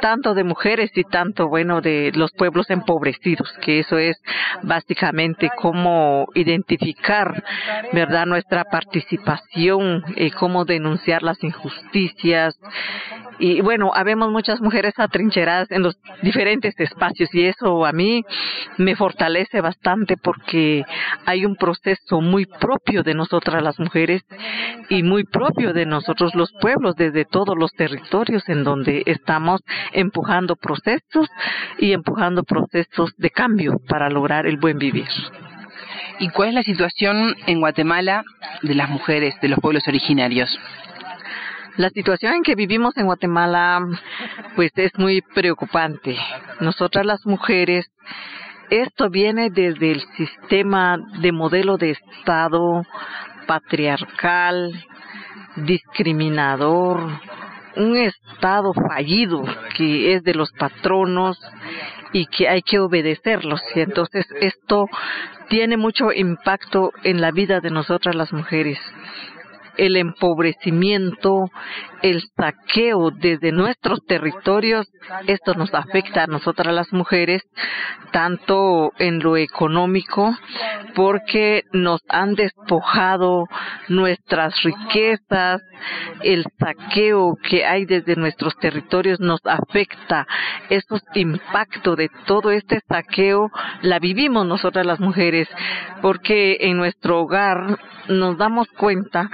tanto 0.00 0.34
de 0.34 0.44
mujeres 0.44 0.90
y 0.94 1.04
tanto, 1.04 1.48
bueno, 1.48 1.80
de 1.80 2.12
los 2.14 2.32
pueblos 2.32 2.70
empobrecidos, 2.70 3.52
que 3.60 3.80
eso 3.80 3.98
es 3.98 4.16
básicamente 4.62 5.50
cómo 5.56 6.26
identificar, 6.34 7.42
¿verdad?, 7.92 8.26
nuestra 8.26 8.64
participación, 8.64 10.02
y 10.16 10.30
cómo 10.30 10.64
denunciar 10.64 11.22
las 11.22 11.42
injusticias, 11.42 12.58
y 13.38 13.60
bueno, 13.60 13.90
habemos 13.94 14.30
muchas 14.30 14.60
mujeres 14.60 14.94
atrincheradas 14.98 15.70
en 15.70 15.82
los 15.82 15.98
diferentes 16.22 16.78
espacios 16.78 17.34
y 17.34 17.46
eso 17.46 17.84
a 17.84 17.92
mí 17.92 18.24
me 18.76 18.94
fortalece 18.94 19.60
bastante 19.60 20.16
porque 20.16 20.84
hay 21.26 21.44
un 21.44 21.56
proceso 21.56 22.20
muy 22.20 22.46
propio 22.46 23.02
de 23.02 23.14
nosotras 23.14 23.62
las 23.62 23.80
mujeres 23.80 24.22
y 24.88 25.02
muy 25.02 25.24
propio 25.24 25.72
de 25.72 25.81
nosotros 25.86 26.34
los 26.34 26.52
pueblos 26.60 26.94
desde 26.96 27.24
todos 27.24 27.56
los 27.56 27.72
territorios 27.72 28.48
en 28.48 28.64
donde 28.64 29.02
estamos 29.06 29.60
empujando 29.92 30.56
procesos 30.56 31.28
y 31.78 31.92
empujando 31.92 32.42
procesos 32.44 33.12
de 33.16 33.30
cambio 33.30 33.80
para 33.88 34.08
lograr 34.10 34.46
el 34.46 34.56
buen 34.56 34.78
vivir. 34.78 35.08
¿Y 36.18 36.28
cuál 36.30 36.50
es 36.50 36.54
la 36.54 36.62
situación 36.62 37.34
en 37.46 37.60
Guatemala 37.60 38.22
de 38.62 38.74
las 38.74 38.88
mujeres 38.88 39.34
de 39.40 39.48
los 39.48 39.58
pueblos 39.58 39.86
originarios? 39.88 40.48
La 41.76 41.88
situación 41.88 42.34
en 42.34 42.42
que 42.42 42.54
vivimos 42.54 42.96
en 42.98 43.06
Guatemala 43.06 43.80
pues 44.54 44.70
es 44.76 44.92
muy 44.98 45.22
preocupante. 45.22 46.16
Nosotras 46.60 47.06
las 47.06 47.24
mujeres, 47.24 47.86
esto 48.68 49.08
viene 49.08 49.48
desde 49.50 49.90
el 49.92 50.02
sistema 50.16 50.98
de 51.20 51.32
modelo 51.32 51.78
de 51.78 51.92
Estado 51.92 52.84
patriarcal, 53.46 54.72
discriminador, 55.56 57.00
un 57.76 57.96
Estado 57.96 58.72
fallido 58.74 59.44
que 59.76 60.14
es 60.14 60.22
de 60.24 60.34
los 60.34 60.52
patronos 60.52 61.38
y 62.12 62.26
que 62.26 62.48
hay 62.48 62.62
que 62.62 62.78
obedecerlos. 62.78 63.60
Y 63.74 63.80
entonces 63.80 64.26
esto 64.40 64.88
tiene 65.48 65.76
mucho 65.76 66.12
impacto 66.12 66.92
en 67.02 67.20
la 67.20 67.30
vida 67.30 67.60
de 67.60 67.70
nosotras 67.70 68.14
las 68.14 68.32
mujeres 68.32 68.78
el 69.76 69.96
empobrecimiento, 69.96 71.50
el 72.02 72.22
saqueo 72.36 73.10
desde 73.10 73.52
nuestros 73.52 74.00
territorios, 74.06 74.86
esto 75.26 75.54
nos 75.54 75.72
afecta 75.74 76.24
a 76.24 76.26
nosotras 76.26 76.74
las 76.74 76.92
mujeres, 76.92 77.42
tanto 78.10 78.92
en 78.98 79.20
lo 79.20 79.36
económico, 79.36 80.34
porque 80.94 81.62
nos 81.72 82.00
han 82.08 82.34
despojado 82.34 83.46
nuestras 83.88 84.54
riquezas, 84.62 85.62
el 86.22 86.44
saqueo 86.58 87.36
que 87.48 87.64
hay 87.64 87.84
desde 87.84 88.16
nuestros 88.16 88.56
territorios 88.56 89.20
nos 89.20 89.40
afecta. 89.44 90.26
Esos 90.68 91.02
impactos 91.14 91.96
de 91.96 92.10
todo 92.26 92.50
este 92.50 92.80
saqueo 92.88 93.50
la 93.82 93.98
vivimos 93.98 94.46
nosotras 94.46 94.86
las 94.86 95.00
mujeres, 95.00 95.48
porque 96.00 96.58
en 96.60 96.76
nuestro 96.76 97.20
hogar 97.20 97.78
nos 98.08 98.36
damos 98.36 98.68
cuenta 98.76 99.30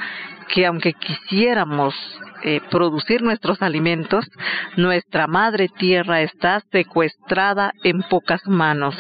que 0.49 0.67
aunque 0.67 0.95
quisiéramos 0.95 1.95
eh, 2.45 2.61
producir 2.71 3.23
nuestros 3.23 3.63
alimentos, 3.63 4.25
nuestra 4.77 5.27
madre 5.27 5.69
tierra 5.69 6.23
está 6.23 6.63
secuestrada 6.71 7.73
en 7.83 8.03
pocas 8.03 8.47
manos. 8.47 8.95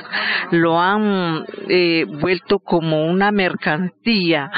Lo 0.50 0.80
han 0.80 1.44
eh, 1.68 2.04
vuelto 2.20 2.58
como 2.58 3.06
una 3.06 3.30
mercancía 3.30 4.50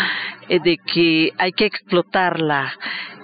eh, 0.48 0.60
de 0.60 0.78
que 0.78 1.32
hay 1.36 1.52
que 1.52 1.66
explotarla. 1.66 2.72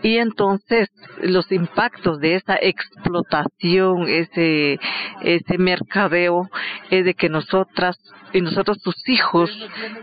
Y 0.02 0.18
entonces 0.18 0.90
los 1.22 1.50
impactos 1.50 2.20
de 2.20 2.34
esa 2.34 2.58
explotación, 2.60 4.08
ese, 4.08 4.78
ese 5.22 5.58
mercadeo, 5.58 6.50
es 6.90 7.04
de 7.06 7.14
que 7.14 7.30
nosotras 7.30 7.96
y 8.36 8.42
nosotros 8.42 8.78
sus 8.82 8.96
hijos 9.08 9.50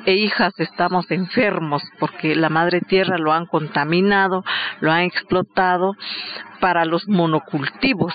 e 0.06 0.13
hijas 0.13 0.54
estamos 0.58 1.10
enfermos 1.12 1.84
porque 2.00 2.36
la 2.36 2.50
madre 2.50 2.82
tierra 2.82 3.20
lo 3.20 3.32
han 3.32 3.46
contaminado, 3.46 4.44
lo 4.80 4.92
han 4.92 5.02
explotado 5.02 5.94
para 6.60 6.86
los 6.86 7.08
monocultivos 7.08 8.13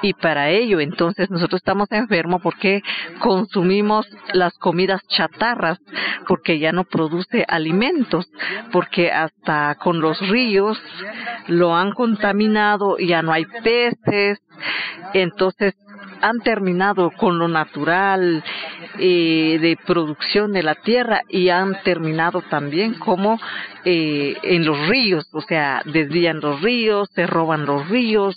y 0.00 0.14
para 0.14 0.48
ello. 0.48 0.80
Entonces 0.80 1.30
nosotros 1.30 1.58
estamos 1.58 1.92
enfermos 1.92 2.40
porque 2.40 2.82
consumimos 3.18 4.06
las 4.32 4.56
comidas 4.56 5.02
chatarras 5.08 5.78
porque 6.26 6.58
ya 6.58 6.72
no 6.72 6.84
produce 6.84 7.44
alimentos 7.46 8.30
porque 8.72 9.12
hasta 9.12 9.74
con 9.74 10.00
los 10.00 10.18
ríos 10.28 10.80
lo 11.48 11.76
han 11.76 11.92
contaminado 11.92 12.96
ya 12.98 13.20
no 13.20 13.32
hay 13.32 13.44
peces. 13.62 14.38
Entonces 15.12 15.74
han 16.20 16.40
terminado 16.40 17.10
con 17.10 17.38
lo 17.38 17.48
natural 17.48 18.42
eh, 18.98 19.58
de 19.60 19.78
producción 19.86 20.52
de 20.52 20.62
la 20.62 20.74
tierra 20.74 21.22
y 21.28 21.48
han 21.48 21.80
terminado 21.82 22.42
también 22.42 22.94
como 22.94 23.40
eh, 23.84 24.36
en 24.42 24.64
los 24.64 24.88
ríos, 24.88 25.28
o 25.32 25.40
sea, 25.40 25.82
desvían 25.84 26.40
los 26.40 26.60
ríos, 26.60 27.08
se 27.14 27.26
roban 27.26 27.66
los 27.66 27.88
ríos. 27.88 28.36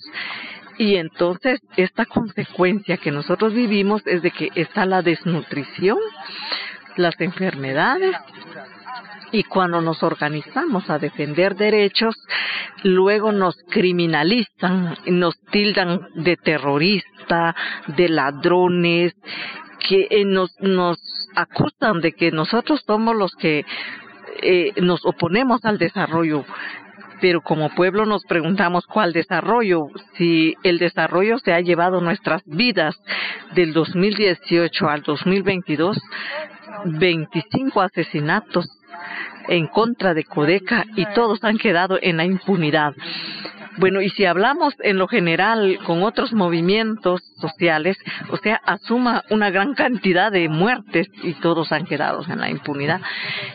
Y 0.78 0.96
entonces 0.96 1.60
esta 1.78 2.06
consecuencia 2.06 2.98
que 2.98 3.12
nosotros 3.12 3.54
vivimos 3.54 4.02
es 4.08 4.22
de 4.22 4.32
que 4.32 4.50
está 4.56 4.86
la 4.86 5.02
desnutrición, 5.02 6.00
las 6.96 7.20
enfermedades, 7.22 8.16
y 9.34 9.44
cuando 9.44 9.82
nos 9.82 10.04
organizamos 10.04 10.92
a 10.92 11.00
defender 11.00 11.56
derechos, 11.56 12.16
luego 12.84 13.32
nos 13.32 13.58
criminalizan, 13.72 14.96
nos 15.08 15.36
tildan 15.52 16.02
de 16.14 16.38
terrorista, 16.38 17.56
de 17.88 18.10
ladrones, 18.10 19.14
que 19.90 20.08
eh, 20.12 20.24
nos, 20.24 20.56
nos 20.60 21.00
acusan 21.36 22.00
de 22.00 22.12
que 22.14 22.32
nosotros 22.32 22.84
somos 22.86 23.16
los 23.16 23.34
que 23.34 23.66
eh, 24.44 24.72
nos 24.80 25.04
oponemos 25.04 25.66
al 25.66 25.80
desarrollo. 25.80 26.46
Pero 27.20 27.42
como 27.42 27.74
pueblo 27.74 28.06
nos 28.06 28.24
preguntamos 28.26 28.86
cuál 28.86 29.14
desarrollo, 29.14 29.88
si 30.16 30.54
el 30.62 30.78
desarrollo 30.78 31.40
se 31.40 31.54
ha 31.54 31.60
llevado 31.60 32.02
nuestras 32.02 32.44
vidas 32.46 32.96
del 33.56 33.74
2018 33.74 34.88
al 34.90 35.02
2022, 35.02 36.00
25 36.86 37.82
asesinatos 37.82 38.68
en 39.48 39.68
contra 39.68 40.14
de 40.14 40.24
Codeca 40.24 40.86
y 40.96 41.06
todos 41.14 41.44
han 41.44 41.58
quedado 41.58 42.00
en 42.02 42.18
la 42.18 42.26
impunidad. 42.26 42.94
Bueno, 43.78 44.02
y 44.02 44.10
si 44.10 44.26
hablamos 44.26 44.76
en 44.82 44.98
lo 44.98 45.08
general 45.08 45.80
con 45.86 46.04
otros 46.04 46.32
movimientos 46.32 47.22
sociales, 47.40 47.98
o 48.30 48.38
sea, 48.38 48.62
asuma 48.66 49.24
una 49.32 49.50
gran 49.50 49.74
cantidad 49.74 50.32
de 50.32 50.48
muertes 50.48 51.08
y 51.24 51.34
todos 51.36 51.72
han 51.72 51.86
quedado 51.86 52.24
en 52.30 52.40
la 52.40 52.50
impunidad. 52.52 53.02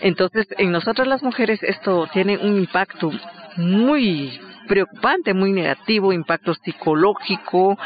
Entonces, 0.00 0.46
en 0.58 0.72
nosotras 0.72 1.06
las 1.06 1.22
mujeres 1.22 1.62
esto 1.62 2.08
tiene 2.12 2.36
un 2.36 2.56
impacto 2.56 3.12
muy 3.56 4.40
preocupante, 4.66 5.34
muy 5.34 5.52
negativo, 5.52 6.12
impacto 6.12 6.52
psicológico, 6.54 7.78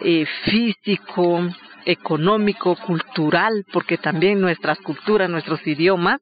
eh, 0.00 0.26
físico, 0.44 1.48
económico, 1.86 2.76
cultural, 2.76 3.64
porque 3.72 3.96
también 3.96 4.40
nuestras 4.40 4.78
culturas, 4.80 5.30
nuestros 5.30 5.66
idiomas 5.66 6.20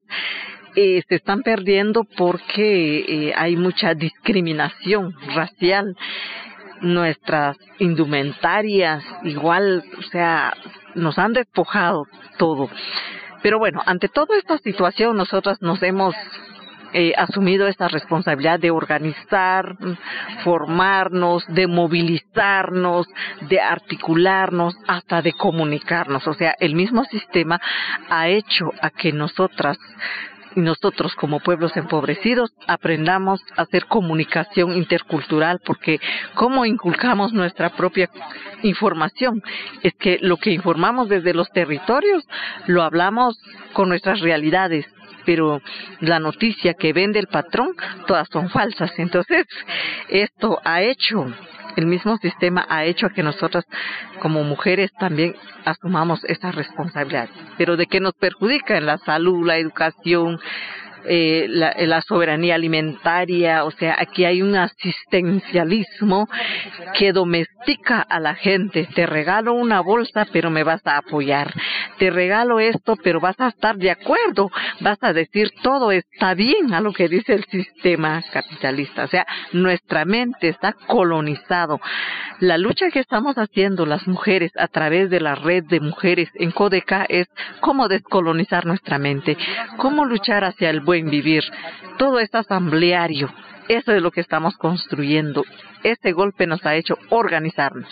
eh, 0.80 1.02
se 1.08 1.16
están 1.16 1.42
perdiendo 1.42 2.04
porque 2.04 3.00
eh, 3.00 3.32
hay 3.35 3.56
mucha 3.56 3.94
discriminación 3.94 5.12
racial. 5.35 5.97
Nuestras 6.80 7.56
indumentarias, 7.80 9.02
igual, 9.25 9.82
o 9.99 10.02
sea, 10.02 10.54
nos 10.94 11.18
han 11.18 11.32
despojado 11.32 12.06
todo. 12.38 12.70
Pero 13.42 13.58
bueno, 13.58 13.82
ante 13.87 14.08
toda 14.08 14.38
esta 14.38 14.58
situación, 14.58 15.16
nosotras 15.16 15.61
nos 15.61 15.82
hemos 15.82 16.14
eh, 16.92 17.12
asumido 17.16 17.66
esta 17.66 17.88
responsabilidad 17.88 18.61
de 18.61 18.70
organizar, 18.70 19.76
formarnos, 20.44 21.44
de 21.49 21.66
movilizarnos, 21.66 23.08
de 23.49 23.61
articularnos, 23.61 24.76
hasta 24.87 25.23
de 25.23 25.32
comunicarnos. 25.32 26.25
O 26.28 26.35
sea, 26.35 26.54
el 26.61 26.76
mismo 26.76 27.02
sistema 27.06 27.61
ha 28.08 28.28
hecho 28.28 28.70
a 28.80 28.90
que 28.90 29.12
nosotras 29.12 29.76
y 30.59 30.61
nosotros 30.61 31.15
como 31.15 31.38
pueblos 31.38 31.77
empobrecidos 31.77 32.53
aprendamos 32.67 33.41
a 33.57 33.62
hacer 33.62 33.87
comunicación 33.87 34.77
intercultural 34.77 35.61
porque 35.65 36.00
cómo 36.35 36.67
inculcamos 36.67 37.33
nuestra 37.33 37.71
propia 37.71 38.11
información 38.65 39.41
es 39.85 39.95
que 39.95 40.19
lo 40.21 40.37
que 40.37 40.50
informamos 40.50 41.09
desde 41.09 41.33
los 41.33 41.49
territorios 41.50 42.25
lo 42.67 42.83
hablamos 42.83 43.41
con 43.73 43.88
nuestras 43.88 44.21
realidades 44.21 44.85
pero 45.25 45.61
la 46.00 46.19
noticia 46.19 46.73
que 46.73 46.95
vende 46.95 47.19
el 47.19 47.27
patrón, 47.27 47.75
todas 48.07 48.27
son 48.33 48.49
falsas. 48.49 48.91
Entonces, 48.99 49.47
esto 50.09 50.59
ha 50.65 50.81
hecho 50.81 51.27
el 51.78 51.87
mismo 51.87 52.16
sistema 52.18 52.66
ha 52.68 52.85
hecho 52.85 53.08
que 53.11 53.23
nosotras 53.23 53.64
como 54.20 54.42
mujeres 54.42 54.90
también 54.99 55.37
asumamos 55.64 56.25
esa 56.25 56.50
responsabilidad. 56.50 57.28
Pero 57.56 57.76
de 57.76 57.87
qué 57.87 58.00
nos 58.00 58.14
perjudica 58.14 58.76
en 58.76 58.87
la 58.87 58.99
salud, 58.99 59.47
la 59.47 59.58
educación, 59.58 60.40
eh, 61.09 61.47
la, 61.49 62.03
soberanía 62.03 62.55
alimentaria, 62.55 63.65
o 63.65 63.71
sea, 63.71 63.97
aquí 63.99 64.25
hay 64.25 64.43
un 64.43 64.55
asistencialismo 64.55 66.29
que 66.97 67.12
domestica 67.12 68.00
a 68.00 68.21
la 68.21 68.35
gente. 68.35 68.88
Te 68.95 69.07
regalo 69.07 69.55
una 69.55 69.81
bolsa, 69.81 70.27
pero 70.33 70.50
me 70.50 70.65
vas 70.65 70.87
a 70.87 70.99
apoyar. 70.99 71.53
Te 71.99 72.11
regalo 72.11 72.61
esto, 72.61 72.97
pero 73.03 73.21
vas 73.21 73.38
a 73.41 73.49
estar 73.49 73.77
de 73.77 73.91
acuerdo. 73.91 74.50
Vas 74.81 74.99
a 75.03 75.12
decir 75.12 75.50
todo 75.62 75.91
está 75.93 76.35
bien 76.35 76.73
a 76.73 76.81
lo 76.81 76.93
que 76.93 77.09
dice 77.09 77.35
el 77.35 77.45
sistema 77.45 78.23
capitalista. 78.33 79.05
O 79.05 79.09
sea, 79.09 79.27
nuestra 79.53 80.05
mente 80.05 80.49
está 80.49 80.75
colonizado. 80.87 81.81
La 82.41 82.57
lucha 82.57 82.91
que 82.91 83.00
estamos 83.00 83.37
haciendo 83.37 83.85
las 83.87 84.07
mujeres 84.07 84.53
a 84.57 84.69
través 84.69 85.11
de 85.11 85.21
la 85.21 85.35
red 85.35 85.65
de 85.65 85.81
mujeres 85.81 86.29
en 86.35 86.53
Codeca 86.53 87.05
es 87.09 87.27
cómo 87.61 87.88
descolonizar 87.88 88.67
nuestra 88.67 88.99
mente, 88.99 89.37
cómo 89.77 90.05
luchar 90.05 90.45
hacia 90.45 90.71
el 90.71 90.81
buen 90.81 90.98
vivir. 91.02 91.45
Todo 91.99 92.20
es 92.20 92.35
asambleario. 92.35 93.33
Eso 93.68 93.92
es 93.92 94.03
lo 94.03 94.11
que 94.11 94.20
estamos 94.20 94.57
construyendo. 94.57 95.44
Este 95.83 96.12
golpe 96.12 96.46
nos 96.46 96.64
ha 96.64 96.75
hecho 96.75 96.96
organizarnos. 97.11 97.88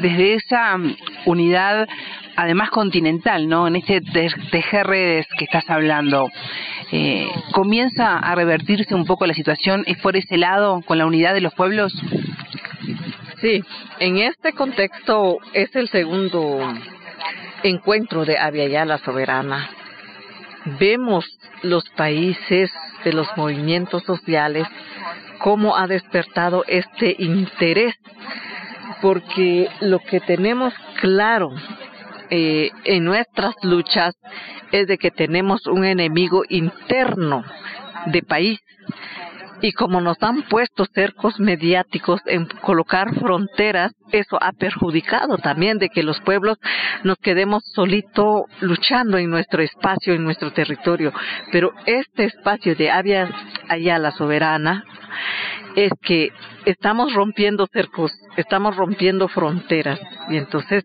Desde 0.00 0.34
esa 0.34 0.76
mm, 0.76 0.96
unidad, 1.26 1.88
además 2.36 2.70
continental, 2.70 3.48
¿no? 3.48 3.66
En 3.66 3.76
este 3.76 4.00
tejer 4.50 4.86
redes 4.86 5.26
que 5.38 5.44
estás 5.44 5.68
hablando, 5.70 6.28
eh, 6.92 7.28
¿comienza 7.52 8.18
a 8.18 8.34
revertirse 8.34 8.94
un 8.94 9.06
poco 9.06 9.26
la 9.26 9.34
situación? 9.34 9.82
¿Es 9.86 9.98
por 9.98 10.16
ese 10.16 10.36
lado, 10.36 10.82
con 10.82 10.98
la 10.98 11.06
unidad 11.06 11.34
de 11.34 11.40
los 11.40 11.54
pueblos? 11.54 11.92
Sí, 13.40 13.64
en 13.98 14.18
este 14.18 14.52
contexto 14.52 15.38
es 15.52 15.74
el 15.74 15.88
segundo 15.88 16.60
encuentro 17.64 18.24
de 18.24 18.34
la 18.34 18.98
Soberana 18.98 19.68
vemos 20.64 21.24
los 21.62 21.88
países 21.90 22.70
de 23.04 23.12
los 23.12 23.28
movimientos 23.36 24.02
sociales 24.04 24.66
cómo 25.38 25.76
ha 25.76 25.86
despertado 25.86 26.64
este 26.68 27.16
interés, 27.18 27.94
porque 29.00 29.68
lo 29.80 29.98
que 29.98 30.20
tenemos 30.20 30.72
claro 31.00 31.50
eh, 32.30 32.70
en 32.84 33.04
nuestras 33.04 33.54
luchas 33.62 34.14
es 34.70 34.86
de 34.86 34.98
que 34.98 35.10
tenemos 35.10 35.66
un 35.66 35.84
enemigo 35.84 36.44
interno 36.48 37.44
de 38.06 38.22
país 38.22 38.60
y 39.62 39.72
como 39.72 40.00
nos 40.00 40.20
han 40.22 40.42
puesto 40.42 40.84
cercos 40.92 41.38
mediáticos 41.38 42.20
en 42.26 42.46
colocar 42.46 43.14
fronteras, 43.14 43.92
eso 44.10 44.36
ha 44.42 44.52
perjudicado 44.52 45.38
también 45.38 45.78
de 45.78 45.88
que 45.88 46.02
los 46.02 46.20
pueblos 46.20 46.58
nos 47.04 47.16
quedemos 47.18 47.62
solito 47.72 48.46
luchando 48.60 49.16
en 49.18 49.30
nuestro 49.30 49.62
espacio, 49.62 50.14
en 50.14 50.24
nuestro 50.24 50.52
territorio. 50.52 51.12
Pero 51.52 51.72
este 51.86 52.24
espacio 52.24 52.74
de 52.74 52.90
Avia 52.90 53.30
Allá 53.68 53.98
la 53.98 54.10
Soberana 54.10 54.84
es 55.76 55.92
que 56.02 56.32
estamos 56.64 57.12
rompiendo 57.14 57.66
cercos, 57.66 58.12
estamos 58.36 58.76
rompiendo 58.76 59.28
fronteras. 59.28 60.00
Y 60.28 60.36
entonces 60.36 60.84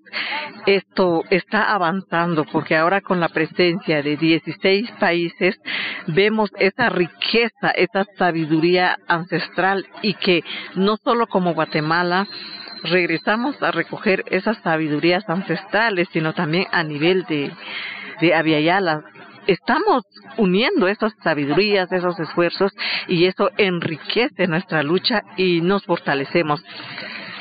esto 0.65 1.23
está 1.30 1.73
avanzando 1.73 2.45
porque 2.45 2.76
ahora 2.76 3.02
con 3.02 3.19
la 3.19 3.30
presencia 3.30 4.02
de 4.02 4.17
16 4.17 4.91
países 5.00 5.60
vemos 6.08 6.50
esa 6.60 6.89
riqueza, 6.89 7.71
esa 7.76 8.06
sabiduría 8.17 8.97
ancestral 9.08 9.86
y 10.02 10.13
que 10.15 10.43
no 10.76 10.97
solo 10.97 11.28
como 11.28 11.54
Guatemala 11.54 12.28
regresamos 12.84 13.62
a 13.62 13.71
recoger 13.71 14.23
esas 14.28 14.58
sabidurías 14.60 15.28
ancestrales, 15.30 16.08
sino 16.13 16.34
también 16.34 16.67
a 16.71 16.84
nivel 16.84 17.23
de, 17.23 17.52
de 18.21 18.36
Aviala, 18.36 19.04
estamos 19.48 20.04
uniendo 20.38 20.88
esas 20.88 21.14
sabidurías, 21.24 21.92
esos 21.92 22.20
esfuerzos 22.20 22.72
y 23.08 23.26
eso 23.26 23.50
enriquece 23.58 24.48
nuestra 24.48 24.84
lucha 24.84 25.24
y 25.38 25.62
nos 25.62 25.84
fortalecemos. 25.86 26.64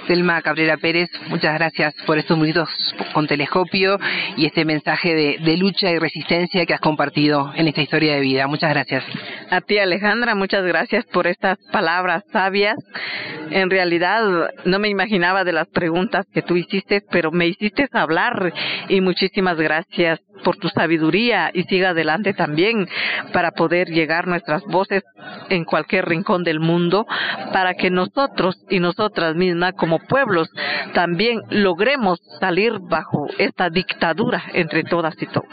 Selma 0.07 0.41
Cabrera 0.41 0.77
Pérez, 0.77 1.11
muchas 1.29 1.55
gracias 1.55 1.93
por 2.07 2.17
estos 2.17 2.39
minutos 2.39 2.69
con 3.13 3.27
Telescopio 3.27 3.99
y 4.37 4.47
este 4.47 4.65
mensaje 4.65 5.15
de, 5.15 5.39
de, 5.45 5.57
lucha 5.57 5.91
y 5.91 5.99
resistencia 5.99 6.65
que 6.65 6.75
has 6.75 6.81
compartido 6.81 7.53
en 7.57 7.67
esta 7.67 7.83
historia 7.83 8.15
de 8.15 8.21
vida. 8.21 8.47
Muchas 8.47 8.71
gracias. 8.71 9.05
A 9.51 9.61
ti 9.61 9.79
Alejandra, 9.79 10.37
muchas 10.37 10.65
gracias 10.65 11.05
por 11.07 11.27
estas 11.27 11.59
palabras 11.73 12.23
sabias. 12.33 12.77
En 13.51 13.69
realidad 13.69 14.51
no 14.65 14.79
me 14.79 14.89
imaginaba 14.89 15.43
de 15.43 15.53
las 15.53 15.69
preguntas 15.69 16.25
que 16.33 16.43
tú 16.43 16.57
hiciste, 16.57 17.03
pero 17.11 17.33
me 17.33 17.49
hiciste 17.49 17.89
hablar 17.93 18.53
y 18.89 19.01
muchísimas 19.01 19.57
gracias 19.57 20.21
por 20.45 20.57
tu 20.57 20.69
sabiduría 20.69 21.51
y 21.53 21.65
siga 21.65 21.91
adelante 21.91 22.35
también 22.35 22.89
para 23.33 23.53
poder 23.53 23.89
llegar 23.89 24.27
nuestras 24.27 24.63
voces 24.65 25.03
en 25.49 25.65
cualquier 25.65 26.07
rincón 26.07 26.45
del 26.45 26.61
mundo 26.61 27.07
para 27.53 27.75
que 27.75 27.91
nosotros 27.91 28.57
y 28.71 28.81
nosotras 28.81 29.35
mismas 29.35 29.75
como 29.75 29.99
pueblos 29.99 30.49
también 30.95 31.43
logremos 31.51 32.21
salir 32.41 32.79
bajo 32.81 33.27
esta 33.39 33.71
dictadura 33.71 34.43
entre 34.53 34.85
todas 34.85 35.15
y 35.21 35.27
todos. 35.27 35.49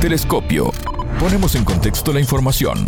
Telescopio. 0.00 0.70
Ponemos 1.18 1.54
en 1.56 1.64
contexto 1.64 2.12
la 2.12 2.20
información. 2.20 2.86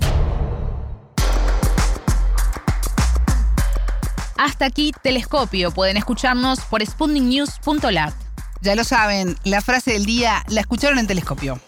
Hasta 4.41 4.65
aquí 4.65 4.93
Telescopio. 5.03 5.71
Pueden 5.71 5.97
escucharnos 5.99 6.61
por 6.61 6.85
sputniknews.lat. 6.85 8.30
Ya 8.63 8.75
lo 8.75 8.85
saben, 8.85 9.37
la 9.45 9.63
frase 9.63 9.93
del 9.93 10.05
día 10.05 10.45
la 10.49 10.61
escucharon 10.61 10.99
en 10.99 11.07
Telescopio. 11.07 11.59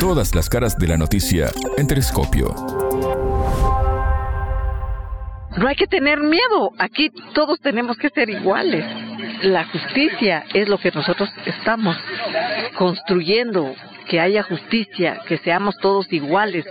Todas 0.00 0.34
las 0.34 0.48
caras 0.48 0.76
de 0.76 0.88
la 0.88 0.96
noticia 0.96 1.52
en 1.76 1.86
Telescopio. 1.86 2.52
No 5.56 5.68
hay 5.68 5.76
que 5.76 5.86
tener 5.86 6.20
miedo. 6.20 6.72
Aquí 6.78 7.10
todos 7.32 7.60
tenemos 7.60 7.96
que 7.96 8.10
ser 8.10 8.28
iguales. 8.28 8.84
La 9.42 9.66
justicia 9.66 10.44
es 10.52 10.68
lo 10.68 10.78
que 10.78 10.90
nosotros 10.90 11.30
estamos 11.46 11.96
construyendo 12.76 13.72
que 14.08 14.20
haya 14.20 14.42
justicia, 14.42 15.20
que 15.26 15.38
seamos 15.38 15.76
todos 15.78 16.12
iguales, 16.12 16.64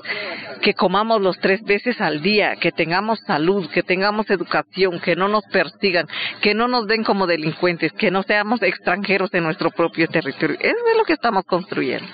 que 0.62 0.74
comamos 0.74 1.22
los 1.22 1.38
tres 1.40 1.62
veces 1.64 2.00
al 2.02 2.22
día, 2.22 2.56
que 2.56 2.72
tengamos 2.72 3.20
salud, 3.26 3.70
que 3.70 3.84
tengamos 3.84 4.30
educación, 4.30 5.00
que 5.00 5.16
no 5.16 5.28
nos 5.28 5.44
persigan, 5.46 6.08
que 6.42 6.54
no 6.54 6.68
nos 6.68 6.88
den 6.88 7.04
como 7.04 7.28
delincuentes, 7.28 7.92
que 7.94 8.12
no 8.12 8.24
seamos 8.24 8.62
extranjeros 8.62 9.34
en 9.34 9.44
nuestro 9.44 9.72
propio 9.72 10.08
territorio. 10.08 10.58
Eso 10.60 10.88
es 10.92 10.98
lo 10.98 11.04
que 11.04 11.14
estamos 11.14 11.44
construyendo. 11.46 12.08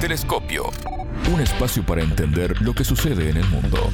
Telescopio. 0.00 0.64
Un 1.32 1.40
espacio 1.40 1.82
para 1.82 2.02
entender 2.02 2.60
lo 2.60 2.74
que 2.74 2.84
sucede 2.84 3.30
en 3.30 3.38
el 3.38 3.46
mundo. 3.46 3.90